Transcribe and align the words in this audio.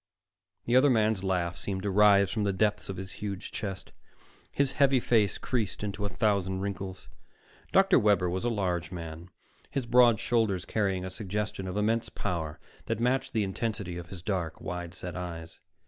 The 0.65 0.75
other 0.75 0.89
man's 0.89 1.23
laugh 1.23 1.55
seemed 1.57 1.83
to 1.83 1.91
rise 1.91 2.31
from 2.31 2.43
the 2.43 2.51
depths 2.51 2.89
of 2.89 2.97
his 2.97 3.11
huge 3.21 3.51
chest. 3.51 3.91
His 4.51 4.71
heavy 4.71 4.99
face 4.99 5.37
creased 5.37 5.83
into 5.83 6.05
a 6.05 6.09
thousand 6.09 6.61
wrinkles. 6.61 7.07
Dr. 7.71 7.99
Webber 7.99 8.27
was 8.27 8.43
a 8.43 8.49
large 8.49 8.91
man, 8.91 9.29
his 9.69 9.85
broad 9.85 10.19
shoulders 10.19 10.65
carrying 10.65 11.05
a 11.05 11.11
suggestion 11.11 11.67
of 11.67 11.77
immense 11.77 12.09
power 12.09 12.59
that 12.87 12.99
matched 12.99 13.33
the 13.33 13.43
intensity 13.43 13.95
of 13.99 14.09
his 14.09 14.23
dark, 14.23 14.59
wide 14.59 14.95
set 14.95 15.15
eyes. 15.15 15.59